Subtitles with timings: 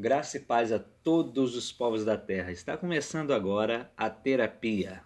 [0.00, 2.50] Graça e paz a todos os povos da terra.
[2.50, 5.02] Está começando agora a terapia.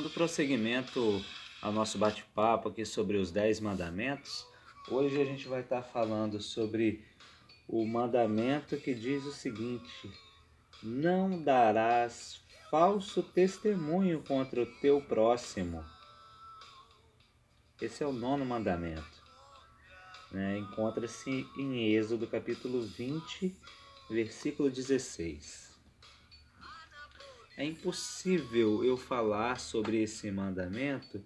[0.00, 1.22] Dando prosseguimento
[1.60, 4.46] ao nosso bate-papo aqui sobre os Dez Mandamentos,
[4.88, 7.04] hoje a gente vai estar falando sobre
[7.68, 10.10] o mandamento que diz o seguinte:
[10.82, 12.40] Não darás
[12.70, 15.84] falso testemunho contra o teu próximo.
[17.78, 19.22] Esse é o nono mandamento.
[20.32, 20.56] né?
[20.56, 23.54] Encontra-se em Êxodo capítulo 20,
[24.08, 25.69] versículo 16.
[27.60, 31.22] É impossível eu falar sobre esse mandamento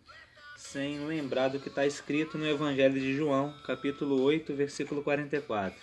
[0.56, 5.78] sem lembrar do que está escrito no Evangelho de João, capítulo 8, versículo 44.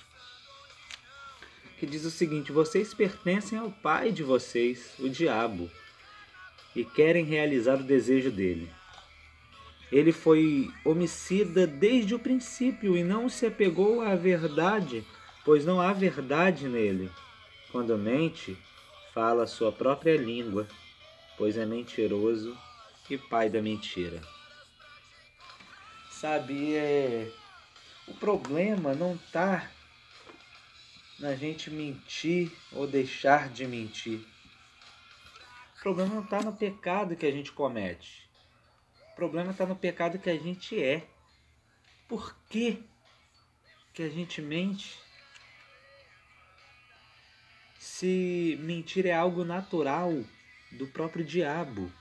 [1.79, 5.71] Que diz o seguinte: Vocês pertencem ao pai de vocês, o diabo,
[6.75, 8.69] e querem realizar o desejo dele.
[9.89, 15.01] Ele foi homicida desde o princípio e não se apegou à verdade,
[15.45, 17.09] pois não há verdade nele.
[17.71, 18.57] Quando mente,
[19.13, 20.67] fala a sua própria língua,
[21.37, 22.57] pois é mentiroso
[23.09, 24.21] e pai da mentira.
[26.09, 27.31] Sabe, é...
[28.07, 29.69] o problema não está
[31.19, 34.25] na gente mentir ou deixar de mentir.
[35.77, 38.29] O problema não está no pecado que a gente comete.
[39.11, 41.07] O problema está no pecado que a gente é.
[42.07, 42.83] Por que,
[43.93, 44.97] que a gente mente?
[47.81, 50.23] Se mentir é algo natural
[50.71, 51.91] do próprio diabo.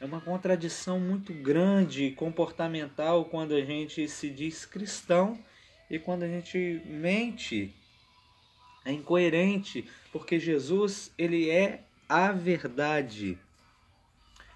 [0.00, 5.36] É uma contradição muito grande comportamental quando a gente se diz cristão
[5.90, 7.74] e quando a gente mente.
[8.84, 13.36] É incoerente, porque Jesus, ele é a verdade.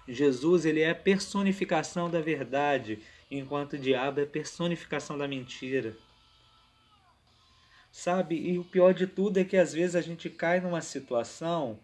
[0.07, 2.99] Jesus, ele é a personificação da verdade,
[3.29, 5.93] enquanto o diabo é a personificação da mentira
[7.91, 8.35] sabe?
[8.35, 11.79] E o pior de tudo é que às vezes a gente cai numa situação.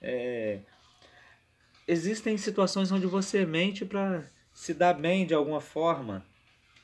[0.00, 0.60] É...
[1.86, 6.24] Existem situações onde você mente para se dar bem de alguma forma,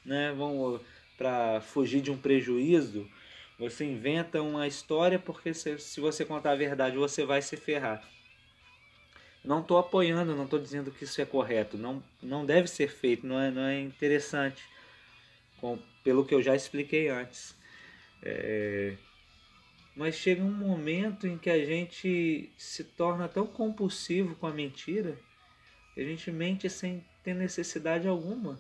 [0.05, 0.33] né?
[0.33, 0.81] Vamos
[1.19, 3.09] para fugir de um prejuízo.
[3.59, 8.03] Você inventa uma história porque se, se você contar a verdade você vai se ferrar.
[9.45, 13.27] Não estou apoiando, não estou dizendo que isso é correto, não, não deve ser feito,
[13.27, 14.65] não é, não é interessante,
[15.61, 17.55] com, pelo que eu já expliquei antes.
[18.25, 18.97] É...
[19.95, 25.17] Mas chega um momento em que a gente se torna tão compulsivo com a mentira
[25.95, 28.59] que a gente mente sem ter necessidade alguma.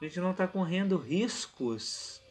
[0.00, 2.22] A gente não está correndo riscos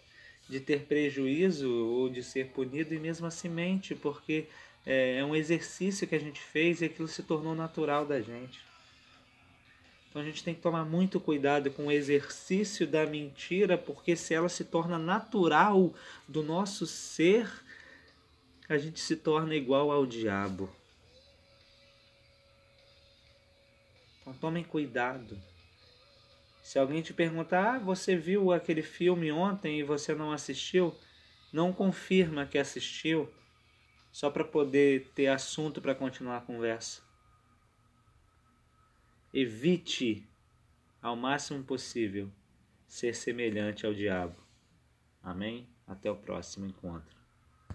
[0.47, 4.47] de ter prejuízo ou de ser punido e mesmo assim mente, porque
[4.85, 8.61] é um exercício que a gente fez e aquilo se tornou natural da gente.
[10.17, 14.33] Então a gente tem que tomar muito cuidado com o exercício da mentira, porque se
[14.33, 15.93] ela se torna natural
[16.27, 17.47] do nosso ser,
[18.67, 20.75] a gente se torna igual ao diabo.
[24.19, 25.39] Então tomem cuidado.
[26.63, 30.95] Se alguém te perguntar, ah, você viu aquele filme ontem e você não assistiu,
[31.53, 33.31] não confirma que assistiu,
[34.11, 37.06] só para poder ter assunto para continuar a conversa
[39.33, 40.27] evite
[41.01, 42.31] ao máximo possível
[42.87, 44.35] ser semelhante ao diabo.
[45.21, 45.67] Amém?
[45.85, 47.16] Até o próximo encontro.